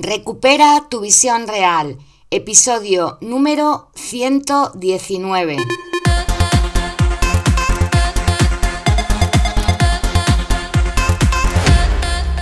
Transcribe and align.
Recupera 0.00 0.86
tu 0.88 1.00
visión 1.00 1.48
real, 1.48 1.98
episodio 2.30 3.18
número 3.20 3.90
119. 3.96 5.56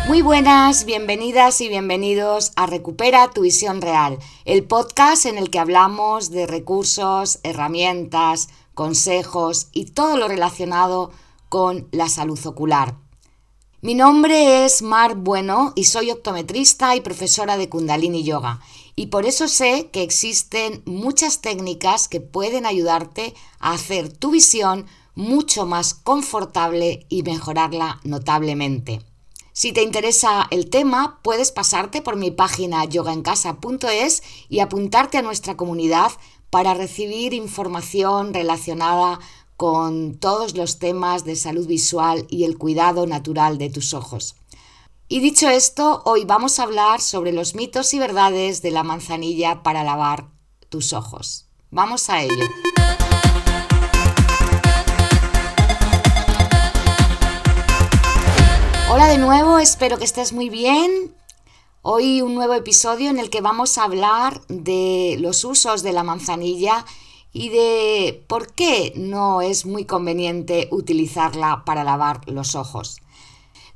Muy 0.06 0.20
buenas, 0.20 0.84
bienvenidas 0.84 1.62
y 1.62 1.70
bienvenidos 1.70 2.52
a 2.56 2.66
Recupera 2.66 3.30
tu 3.30 3.40
visión 3.40 3.80
real, 3.80 4.18
el 4.44 4.64
podcast 4.64 5.24
en 5.24 5.38
el 5.38 5.48
que 5.48 5.58
hablamos 5.58 6.30
de 6.30 6.46
recursos, 6.46 7.38
herramientas, 7.42 8.50
consejos 8.74 9.68
y 9.72 9.92
todo 9.92 10.18
lo 10.18 10.28
relacionado 10.28 11.10
con 11.48 11.88
la 11.90 12.10
salud 12.10 12.38
ocular. 12.44 13.05
Mi 13.86 13.94
nombre 13.94 14.64
es 14.64 14.82
Mar 14.82 15.14
Bueno 15.14 15.72
y 15.76 15.84
soy 15.84 16.10
optometrista 16.10 16.96
y 16.96 17.02
profesora 17.02 17.56
de 17.56 17.68
Kundalini 17.68 18.24
Yoga. 18.24 18.58
Y 18.96 19.06
por 19.06 19.26
eso 19.26 19.46
sé 19.46 19.90
que 19.92 20.02
existen 20.02 20.82
muchas 20.86 21.40
técnicas 21.40 22.08
que 22.08 22.20
pueden 22.20 22.66
ayudarte 22.66 23.32
a 23.60 23.74
hacer 23.74 24.12
tu 24.12 24.32
visión 24.32 24.86
mucho 25.14 25.66
más 25.66 25.94
confortable 25.94 27.06
y 27.08 27.22
mejorarla 27.22 28.00
notablemente. 28.02 29.02
Si 29.52 29.72
te 29.72 29.84
interesa 29.84 30.48
el 30.50 30.68
tema, 30.68 31.20
puedes 31.22 31.52
pasarte 31.52 32.02
por 32.02 32.16
mi 32.16 32.32
página 32.32 32.84
yogaencasa.es 32.86 34.24
y 34.48 34.58
apuntarte 34.58 35.18
a 35.18 35.22
nuestra 35.22 35.56
comunidad 35.56 36.10
para 36.50 36.74
recibir 36.74 37.34
información 37.34 38.34
relacionada 38.34 39.20
con 39.56 40.18
todos 40.18 40.54
los 40.54 40.78
temas 40.78 41.24
de 41.24 41.36
salud 41.36 41.66
visual 41.66 42.26
y 42.28 42.44
el 42.44 42.58
cuidado 42.58 43.06
natural 43.06 43.58
de 43.58 43.70
tus 43.70 43.94
ojos. 43.94 44.36
Y 45.08 45.20
dicho 45.20 45.48
esto, 45.48 46.02
hoy 46.04 46.24
vamos 46.24 46.58
a 46.58 46.64
hablar 46.64 47.00
sobre 47.00 47.32
los 47.32 47.54
mitos 47.54 47.94
y 47.94 47.98
verdades 47.98 48.60
de 48.60 48.70
la 48.70 48.82
manzanilla 48.82 49.62
para 49.62 49.84
lavar 49.84 50.28
tus 50.68 50.92
ojos. 50.92 51.46
Vamos 51.70 52.10
a 52.10 52.22
ello. 52.22 52.44
Hola 58.90 59.08
de 59.08 59.18
nuevo, 59.18 59.58
espero 59.58 59.98
que 59.98 60.04
estés 60.04 60.32
muy 60.32 60.48
bien. 60.48 61.14
Hoy 61.82 62.20
un 62.20 62.34
nuevo 62.34 62.54
episodio 62.54 63.10
en 63.10 63.18
el 63.18 63.30
que 63.30 63.40
vamos 63.40 63.78
a 63.78 63.84
hablar 63.84 64.44
de 64.48 65.16
los 65.20 65.44
usos 65.44 65.82
de 65.82 65.92
la 65.92 66.02
manzanilla 66.02 66.84
y 67.36 67.50
de 67.50 68.24
por 68.28 68.54
qué 68.54 68.94
no 68.96 69.42
es 69.42 69.66
muy 69.66 69.84
conveniente 69.84 70.68
utilizarla 70.70 71.64
para 71.66 71.84
lavar 71.84 72.22
los 72.26 72.54
ojos. 72.54 73.02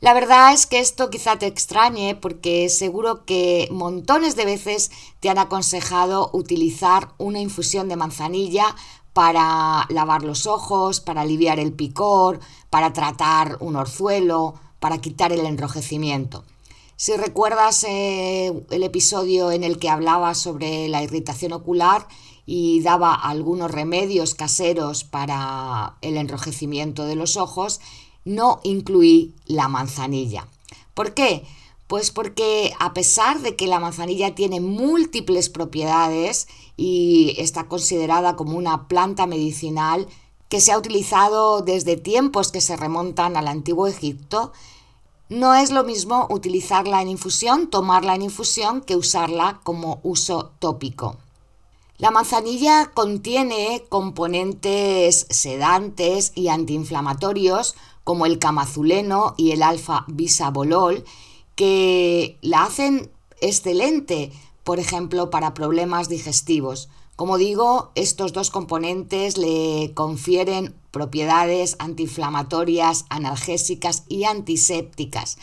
La 0.00 0.14
verdad 0.14 0.54
es 0.54 0.64
que 0.64 0.78
esto 0.78 1.10
quizá 1.10 1.38
te 1.38 1.46
extrañe 1.46 2.14
porque 2.14 2.70
seguro 2.70 3.26
que 3.26 3.68
montones 3.70 4.34
de 4.34 4.46
veces 4.46 4.90
te 5.20 5.28
han 5.28 5.36
aconsejado 5.36 6.30
utilizar 6.32 7.10
una 7.18 7.38
infusión 7.38 7.90
de 7.90 7.96
manzanilla 7.96 8.74
para 9.12 9.86
lavar 9.90 10.22
los 10.22 10.46
ojos, 10.46 11.00
para 11.00 11.20
aliviar 11.20 11.60
el 11.60 11.74
picor, 11.74 12.40
para 12.70 12.94
tratar 12.94 13.58
un 13.60 13.76
orzuelo, 13.76 14.54
para 14.78 15.02
quitar 15.02 15.32
el 15.34 15.44
enrojecimiento. 15.44 16.44
Si 16.96 17.16
recuerdas 17.16 17.84
eh, 17.84 18.52
el 18.70 18.82
episodio 18.82 19.52
en 19.52 19.64
el 19.64 19.78
que 19.78 19.90
hablaba 19.90 20.34
sobre 20.34 20.88
la 20.88 21.02
irritación 21.02 21.52
ocular, 21.52 22.06
y 22.52 22.80
daba 22.80 23.14
algunos 23.14 23.70
remedios 23.70 24.34
caseros 24.34 25.04
para 25.04 25.94
el 26.00 26.16
enrojecimiento 26.16 27.04
de 27.04 27.14
los 27.14 27.36
ojos, 27.36 27.80
no 28.24 28.58
incluí 28.64 29.36
la 29.46 29.68
manzanilla. 29.68 30.48
¿Por 30.92 31.14
qué? 31.14 31.44
Pues 31.86 32.10
porque 32.10 32.74
a 32.80 32.92
pesar 32.92 33.38
de 33.40 33.54
que 33.54 33.68
la 33.68 33.78
manzanilla 33.78 34.34
tiene 34.34 34.60
múltiples 34.60 35.48
propiedades 35.48 36.48
y 36.76 37.36
está 37.38 37.68
considerada 37.68 38.34
como 38.34 38.58
una 38.58 38.88
planta 38.88 39.28
medicinal 39.28 40.08
que 40.48 40.60
se 40.60 40.72
ha 40.72 40.78
utilizado 40.78 41.60
desde 41.60 41.96
tiempos 41.96 42.50
que 42.50 42.60
se 42.60 42.76
remontan 42.76 43.36
al 43.36 43.46
antiguo 43.46 43.86
Egipto, 43.86 44.50
no 45.28 45.54
es 45.54 45.70
lo 45.70 45.84
mismo 45.84 46.26
utilizarla 46.28 47.00
en 47.00 47.10
infusión, 47.10 47.70
tomarla 47.70 48.16
en 48.16 48.22
infusión, 48.22 48.80
que 48.80 48.96
usarla 48.96 49.60
como 49.62 50.00
uso 50.02 50.50
tópico. 50.58 51.16
La 52.00 52.10
manzanilla 52.10 52.92
contiene 52.94 53.84
componentes 53.90 55.26
sedantes 55.28 56.32
y 56.34 56.48
antiinflamatorios 56.48 57.74
como 58.04 58.24
el 58.24 58.38
camazuleno 58.38 59.34
y 59.36 59.50
el 59.50 59.62
alfa-bisabolol 59.62 61.04
que 61.56 62.38
la 62.40 62.62
hacen 62.62 63.10
excelente, 63.42 64.32
por 64.64 64.78
ejemplo, 64.78 65.28
para 65.28 65.52
problemas 65.52 66.08
digestivos. 66.08 66.88
Como 67.16 67.36
digo, 67.36 67.90
estos 67.94 68.32
dos 68.32 68.48
componentes 68.48 69.36
le 69.36 69.92
confieren 69.92 70.74
propiedades 70.92 71.76
antiinflamatorias, 71.80 73.04
analgésicas 73.10 74.04
y 74.08 74.24
antisépticas, 74.24 75.36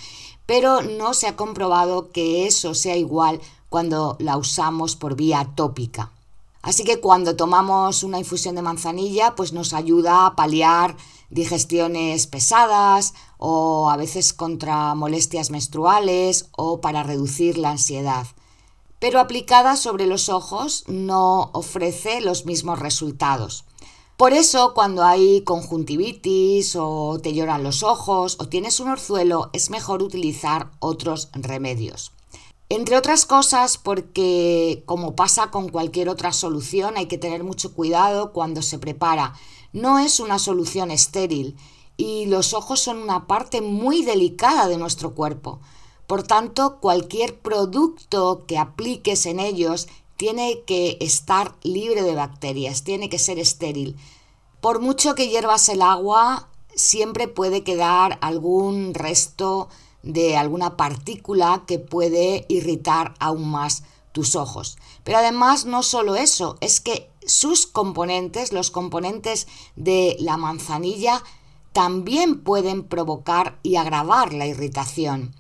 pero 0.48 0.82
no 0.82 1.14
se 1.14 1.28
ha 1.28 1.36
comprobado 1.36 2.12
que 2.12 2.48
eso 2.48 2.74
sea 2.74 2.98
igual 2.98 3.42
cuando 3.70 4.16
la 4.18 4.38
usamos 4.38 4.96
por 4.96 5.16
vía 5.16 5.52
tópica. 5.54 6.14
Así 6.62 6.84
que 6.84 7.00
cuando 7.00 7.36
tomamos 7.36 8.04
una 8.04 8.20
infusión 8.20 8.56
de 8.56 8.62
manzanilla, 8.62 9.36
pues 9.36 9.54
nos 9.54 9.74
ayuda 9.74 10.26
a 10.26 10.36
paliar 10.36 10.98
digestiones 11.30 12.28
pesadas 12.28 13.14
o 13.38 13.90
a 13.90 13.98
veces 13.98 14.34
contra 14.34 14.96
molestias 14.96 15.52
menstruales 15.52 16.50
o 16.56 16.82
para 16.82 17.04
reducir 17.04 17.58
la 17.58 17.72
ansiedad. 17.72 18.28
Pero 19.00 19.20
aplicada 19.20 19.76
sobre 19.76 20.08
los 20.08 20.30
ojos 20.30 20.84
no 20.88 21.52
ofrece 21.54 22.22
los 22.22 22.46
mismos 22.46 22.80
resultados. 22.80 23.66
Por 24.18 24.34
eso, 24.34 24.74
cuando 24.74 25.04
hay 25.04 25.42
conjuntivitis 25.42 26.76
o 26.76 27.20
te 27.22 27.34
lloran 27.34 27.64
los 27.64 27.84
ojos 27.84 28.38
o 28.40 28.48
tienes 28.48 28.80
un 28.80 28.90
orzuelo, 28.90 29.52
es 29.54 29.70
mejor 29.70 30.02
utilizar 30.02 30.72
otros 30.80 31.30
remedios. 31.34 32.14
Entre 32.70 32.98
otras 32.98 33.26
cosas 33.26 33.78
porque, 33.78 34.84
como 34.86 35.16
pasa 35.16 35.52
con 35.52 35.70
cualquier 35.70 36.10
otra 36.10 36.34
solución, 36.34 36.98
hay 36.98 37.06
que 37.06 37.18
tener 37.18 37.44
mucho 37.44 37.74
cuidado 37.74 38.34
cuando 38.34 38.62
se 38.62 38.78
prepara. 38.78 39.34
No 39.72 40.00
es 40.00 40.20
una 40.20 40.38
solución 40.38 40.92
estéril 40.92 41.56
y 41.96 42.26
los 42.26 42.54
ojos 42.54 42.82
son 42.82 42.98
una 42.98 43.26
parte 43.26 43.62
muy 43.62 44.04
delicada 44.04 44.68
de 44.68 44.78
nuestro 44.78 45.16
cuerpo. 45.16 45.62
Por 46.08 46.24
tanto, 46.24 46.80
cualquier 46.80 47.40
producto 47.40 48.46
que 48.48 48.58
apliques 48.58 49.26
en 49.26 49.40
ellos 49.40 49.88
tiene 50.18 50.64
que 50.66 50.98
estar 51.00 51.56
libre 51.64 52.02
de 52.02 52.16
bacterias, 52.16 52.84
tiene 52.84 53.10
que 53.10 53.20
ser 53.20 53.40
estéril. 53.40 53.96
Por 54.60 54.80
mucho 54.82 55.16
que 55.16 55.30
hiervas 55.30 55.70
el 55.70 55.82
agua, 55.82 56.50
siempre 56.76 57.28
puede 57.28 57.64
quedar 57.64 58.18
algún 58.22 58.94
resto 58.94 59.70
de 60.08 60.38
alguna 60.38 60.78
partícula 60.78 61.64
que 61.68 61.80
puede 61.80 62.46
irritar 62.48 63.14
aún 63.20 63.50
más 63.50 63.84
tus 64.14 64.36
ojos. 64.36 64.78
Pero 65.04 65.20
además 65.20 65.66
no 65.66 65.84
solo 65.84 66.16
eso, 66.16 66.58
es 66.62 66.80
que 66.80 67.12
sus 67.26 67.68
componentes, 67.68 68.54
los 68.54 68.72
componentes 68.72 69.48
de 69.76 70.16
la 70.20 70.38
manzanilla, 70.38 71.22
también 71.74 72.42
pueden 72.42 72.84
provocar 72.84 73.60
y 73.62 73.76
agravar 73.76 74.34
la 74.34 74.48
irritación. 74.48 75.36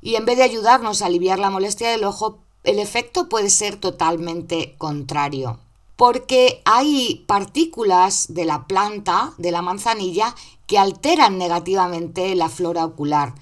Y 0.00 0.14
en 0.14 0.24
vez 0.24 0.38
de 0.38 0.44
ayudarnos 0.44 1.02
a 1.02 1.06
aliviar 1.06 1.38
la 1.38 1.50
molestia 1.50 1.90
del 1.90 2.04
ojo, 2.04 2.38
el 2.64 2.78
efecto 2.78 3.28
puede 3.28 3.50
ser 3.50 3.76
totalmente 3.76 4.76
contrario. 4.78 5.58
Porque 5.96 6.62
hay 6.64 7.24
partículas 7.26 8.26
de 8.28 8.44
la 8.44 8.66
planta, 8.66 9.34
de 9.36 9.50
la 9.50 9.62
manzanilla, 9.62 10.34
que 10.66 10.78
alteran 10.78 11.38
negativamente 11.38 12.34
la 12.34 12.48
flora 12.48 12.84
ocular 12.84 13.34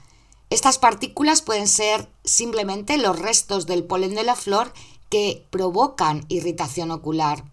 estas 0.50 0.78
partículas 0.78 1.42
pueden 1.42 1.68
ser 1.68 2.08
simplemente 2.24 2.98
los 2.98 3.18
restos 3.18 3.66
del 3.66 3.84
polen 3.84 4.16
de 4.16 4.24
la 4.24 4.34
flor 4.34 4.72
que 5.08 5.46
provocan 5.50 6.24
irritación 6.28 6.90
ocular. 6.90 7.44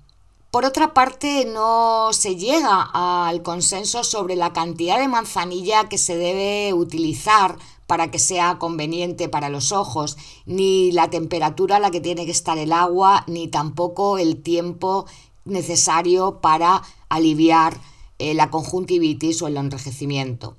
Por 0.49 0.65
otra 0.65 0.93
parte, 0.95 1.45
no 1.45 2.11
se 2.11 2.35
llega 2.35 2.89
al 2.93 3.43
consenso 3.43 4.03
sobre 4.03 4.35
la 4.35 4.53
cantidad 4.53 4.97
de 4.97 5.07
manzanilla 5.07 5.89
que 5.89 5.99
se 5.99 6.17
debe 6.17 6.73
utilizar 6.73 7.57
para 7.85 8.09
que 8.09 8.17
sea 8.17 8.57
conveniente 8.57 9.29
para 9.29 9.49
los 9.49 9.71
ojos, 9.71 10.17
ni 10.45 10.91
la 10.91 11.09
temperatura 11.09 11.75
a 11.75 11.79
la 11.79 11.91
que 11.91 12.01
tiene 12.01 12.25
que 12.25 12.31
estar 12.31 12.57
el 12.57 12.73
agua, 12.73 13.23
ni 13.27 13.47
tampoco 13.47 14.17
el 14.17 14.41
tiempo 14.41 15.05
necesario 15.45 16.41
para 16.41 16.81
aliviar 17.09 17.79
eh, 18.19 18.33
la 18.33 18.49
conjuntivitis 18.49 19.41
o 19.41 19.47
el 19.47 19.57
enrejecimiento. 19.57 20.55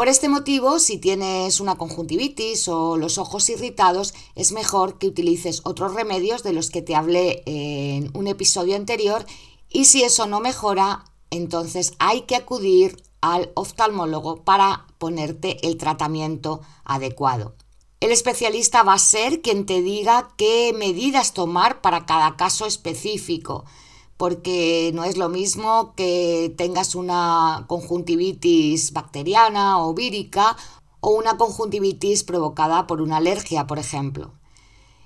Por 0.00 0.08
este 0.08 0.30
motivo, 0.30 0.78
si 0.78 0.96
tienes 0.96 1.60
una 1.60 1.76
conjuntivitis 1.76 2.68
o 2.68 2.96
los 2.96 3.18
ojos 3.18 3.50
irritados, 3.50 4.14
es 4.34 4.50
mejor 4.50 4.96
que 4.96 5.06
utilices 5.06 5.60
otros 5.64 5.92
remedios 5.92 6.42
de 6.42 6.54
los 6.54 6.70
que 6.70 6.80
te 6.80 6.94
hablé 6.94 7.42
en 7.44 8.10
un 8.16 8.26
episodio 8.26 8.76
anterior 8.76 9.26
y 9.68 9.84
si 9.84 10.02
eso 10.02 10.26
no 10.26 10.40
mejora, 10.40 11.04
entonces 11.28 11.92
hay 11.98 12.22
que 12.22 12.34
acudir 12.34 12.96
al 13.20 13.50
oftalmólogo 13.52 14.42
para 14.42 14.86
ponerte 14.96 15.58
el 15.68 15.76
tratamiento 15.76 16.62
adecuado. 16.82 17.54
El 18.00 18.10
especialista 18.10 18.82
va 18.82 18.94
a 18.94 18.98
ser 18.98 19.42
quien 19.42 19.66
te 19.66 19.82
diga 19.82 20.30
qué 20.38 20.74
medidas 20.74 21.34
tomar 21.34 21.82
para 21.82 22.06
cada 22.06 22.38
caso 22.38 22.64
específico, 22.64 23.66
porque 24.20 24.90
no 24.92 25.04
es 25.04 25.16
lo 25.16 25.30
mismo 25.30 25.94
que 25.96 26.52
tengas 26.58 26.94
una 26.94 27.64
conjuntivitis 27.68 28.92
bacteriana 28.92 29.82
o 29.82 29.94
vírica 29.94 30.58
o 31.00 31.12
una 31.12 31.38
conjuntivitis 31.38 32.22
provocada 32.22 32.86
por 32.86 33.00
una 33.00 33.16
alergia, 33.16 33.66
por 33.66 33.78
ejemplo. 33.78 34.34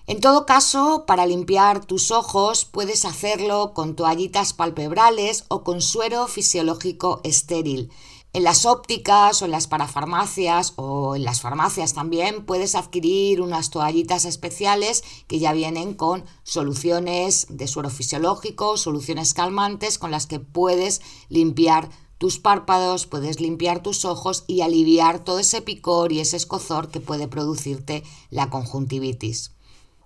En 0.09 0.19
todo 0.19 0.47
caso, 0.47 1.05
para 1.07 1.27
limpiar 1.27 1.85
tus 1.85 2.11
ojos 2.11 2.65
puedes 2.65 3.05
hacerlo 3.05 3.73
con 3.73 3.95
toallitas 3.95 4.53
palpebrales 4.53 5.45
o 5.47 5.63
con 5.63 5.81
suero 5.81 6.27
fisiológico 6.27 7.21
estéril. 7.23 7.93
En 8.35 8.43
las 8.43 8.67
ópticas 8.67 9.41
o 9.41 9.45
en 9.45 9.53
las 9.53 9.69
parafarmacias 9.69 10.73
o 10.75 11.15
en 11.15 11.23
las 11.23 11.41
farmacias 11.41 11.95
también 11.95 12.45
puedes 12.45 12.75
adquirir 12.75 13.41
unas 13.41 13.71
toallitas 13.71 14.25
especiales 14.25 15.05
que 15.29 15.39
ya 15.39 15.53
vienen 15.53 15.95
con 15.95 16.25
soluciones 16.43 17.47
de 17.49 17.69
suero 17.69 17.91
fisiológico, 17.91 18.77
soluciones 18.77 19.35
calmantes 19.35 19.99
con 19.99 20.11
las 20.11 20.27
que 20.27 20.41
puedes 20.41 21.01
limpiar 21.29 21.91
tus 22.19 22.41
párpados, 22.41 23.07
puedes 23.07 23.39
limpiar 23.39 23.85
tus 23.85 24.05
ojos 24.05 24.43
y 24.49 24.63
aliviar 24.63 25.23
todo 25.23 25.39
ese 25.39 25.63
picor 25.63 26.11
y 26.11 26.19
ese 26.19 26.37
escozor 26.37 26.89
que 26.89 26.99
puede 26.99 27.29
producirte 27.29 28.03
la 28.31 28.51
conjuntivitis. 28.51 29.53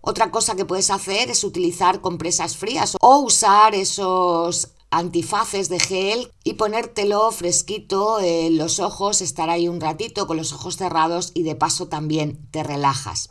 Otra 0.02 0.30
cosa 0.30 0.54
que 0.54 0.66
puedes 0.66 0.90
hacer 0.90 1.30
es 1.30 1.44
utilizar 1.44 2.02
compresas 2.02 2.58
frías 2.58 2.94
o 3.00 3.20
usar 3.20 3.74
esos 3.74 4.68
antifaces 4.90 5.68
de 5.68 5.80
gel 5.80 6.32
y 6.44 6.54
ponértelo 6.54 7.30
fresquito 7.30 8.20
en 8.20 8.56
los 8.58 8.80
ojos, 8.80 9.20
estar 9.20 9.50
ahí 9.50 9.68
un 9.68 9.80
ratito 9.80 10.26
con 10.26 10.36
los 10.36 10.52
ojos 10.52 10.76
cerrados 10.76 11.32
y 11.34 11.42
de 11.42 11.54
paso 11.54 11.88
también 11.88 12.48
te 12.50 12.62
relajas. 12.62 13.30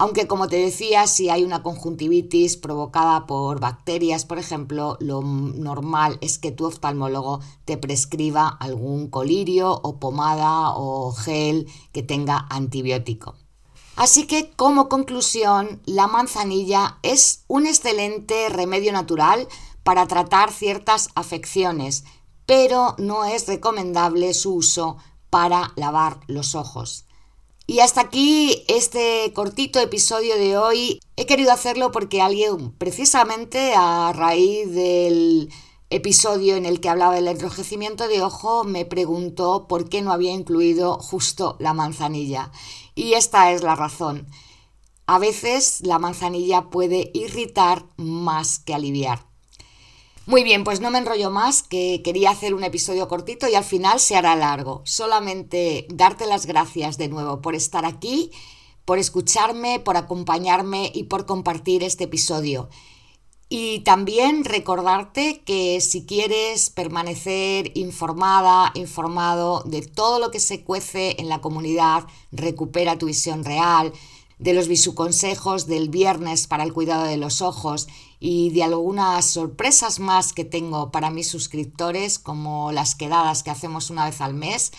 Aunque 0.00 0.28
como 0.28 0.46
te 0.46 0.56
decía, 0.56 1.08
si 1.08 1.28
hay 1.28 1.42
una 1.42 1.64
conjuntivitis 1.64 2.56
provocada 2.56 3.26
por 3.26 3.58
bacterias, 3.58 4.24
por 4.24 4.38
ejemplo, 4.38 4.96
lo 5.00 5.22
normal 5.22 6.18
es 6.20 6.38
que 6.38 6.52
tu 6.52 6.66
oftalmólogo 6.66 7.40
te 7.64 7.76
prescriba 7.78 8.46
algún 8.48 9.08
colirio 9.08 9.72
o 9.82 9.98
pomada 9.98 10.70
o 10.76 11.12
gel 11.12 11.66
que 11.90 12.04
tenga 12.04 12.46
antibiótico. 12.48 13.34
Así 13.96 14.28
que 14.28 14.52
como 14.52 14.88
conclusión, 14.88 15.82
la 15.84 16.06
manzanilla 16.06 17.00
es 17.02 17.42
un 17.48 17.66
excelente 17.66 18.48
remedio 18.50 18.92
natural 18.92 19.48
para 19.88 20.06
tratar 20.06 20.52
ciertas 20.52 21.08
afecciones, 21.14 22.04
pero 22.44 22.94
no 22.98 23.24
es 23.24 23.46
recomendable 23.46 24.34
su 24.34 24.56
uso 24.56 24.98
para 25.30 25.72
lavar 25.76 26.20
los 26.26 26.54
ojos. 26.54 27.06
Y 27.66 27.80
hasta 27.80 28.02
aquí 28.02 28.66
este 28.68 29.32
cortito 29.34 29.80
episodio 29.80 30.36
de 30.36 30.58
hoy. 30.58 31.00
He 31.16 31.24
querido 31.24 31.52
hacerlo 31.52 31.90
porque 31.90 32.20
alguien, 32.20 32.70
precisamente 32.72 33.72
a 33.74 34.12
raíz 34.14 34.70
del 34.74 35.50
episodio 35.88 36.56
en 36.56 36.66
el 36.66 36.80
que 36.80 36.90
hablaba 36.90 37.14
del 37.14 37.28
enrojecimiento 37.28 38.08
de 38.08 38.20
ojo, 38.20 38.64
me 38.64 38.84
preguntó 38.84 39.68
por 39.68 39.88
qué 39.88 40.02
no 40.02 40.12
había 40.12 40.32
incluido 40.32 40.98
justo 40.98 41.56
la 41.60 41.72
manzanilla. 41.72 42.52
Y 42.94 43.14
esta 43.14 43.52
es 43.52 43.62
la 43.62 43.74
razón. 43.74 44.26
A 45.06 45.18
veces 45.18 45.80
la 45.80 45.98
manzanilla 45.98 46.68
puede 46.68 47.10
irritar 47.14 47.86
más 47.96 48.58
que 48.58 48.74
aliviar. 48.74 49.27
Muy 50.28 50.44
bien, 50.44 50.62
pues 50.62 50.82
no 50.82 50.90
me 50.90 50.98
enrollo 50.98 51.30
más, 51.30 51.62
que 51.62 52.02
quería 52.04 52.28
hacer 52.28 52.52
un 52.52 52.62
episodio 52.62 53.08
cortito 53.08 53.48
y 53.48 53.54
al 53.54 53.64
final 53.64 53.98
se 53.98 54.14
hará 54.14 54.36
largo. 54.36 54.82
Solamente 54.84 55.86
darte 55.88 56.26
las 56.26 56.44
gracias 56.44 56.98
de 56.98 57.08
nuevo 57.08 57.40
por 57.40 57.54
estar 57.54 57.86
aquí, 57.86 58.30
por 58.84 58.98
escucharme, 58.98 59.80
por 59.80 59.96
acompañarme 59.96 60.92
y 60.94 61.04
por 61.04 61.24
compartir 61.24 61.82
este 61.82 62.04
episodio. 62.04 62.68
Y 63.48 63.78
también 63.84 64.44
recordarte 64.44 65.40
que 65.46 65.80
si 65.80 66.04
quieres 66.04 66.68
permanecer 66.68 67.72
informada, 67.74 68.70
informado 68.74 69.62
de 69.64 69.80
todo 69.80 70.18
lo 70.18 70.30
que 70.30 70.40
se 70.40 70.62
cuece 70.62 71.16
en 71.18 71.30
la 71.30 71.40
comunidad, 71.40 72.06
recupera 72.32 72.98
tu 72.98 73.06
visión 73.06 73.46
real, 73.46 73.94
de 74.38 74.52
los 74.52 74.68
visuconsejos 74.68 75.66
del 75.66 75.88
viernes 75.88 76.46
para 76.46 76.64
el 76.64 76.72
cuidado 76.72 77.04
de 77.04 77.16
los 77.16 77.42
ojos 77.42 77.88
y 78.20 78.50
de 78.50 78.62
algunas 78.62 79.24
sorpresas 79.24 80.00
más 80.00 80.32
que 80.32 80.44
tengo 80.44 80.90
para 80.90 81.10
mis 81.10 81.28
suscriptores, 81.28 82.18
como 82.18 82.72
las 82.72 82.94
quedadas 82.94 83.42
que 83.42 83.50
hacemos 83.50 83.90
una 83.90 84.04
vez 84.04 84.20
al 84.20 84.34
mes, 84.34 84.72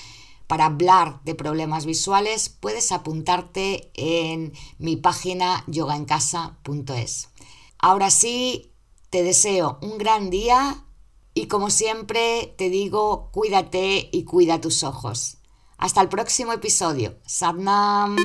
para 0.48 0.66
hablar 0.66 1.22
de 1.26 1.36
problemas 1.36 1.86
visuales, 1.86 2.50
puedes 2.50 2.92
apuntarte 2.92 3.92
en 3.94 4.54
mi 4.80 4.96
página 4.96 5.64
yogaencasa.es. 5.68 7.30
Ahora 7.78 8.10
sí, 8.10 8.72
te 9.10 9.24
deseo 9.24 9.78
un 9.82 9.98
gran 9.98 10.30
día 10.30 10.86
y 11.34 11.48
como 11.48 11.70
siempre 11.70 12.56
te 12.58 12.70
digo, 12.70 13.30
cuídate 13.32 14.10
y 14.12 14.24
cuida 14.24 14.60
tus 14.60 14.84
ojos. 14.84 15.38
Hasta 15.78 16.02
el 16.02 16.10
próximo 16.10 16.52
episodio. 16.52 17.16
Sadnam. 17.26 18.18